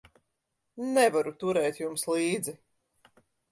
[0.95, 2.57] Nevaru turēt jums līdzi.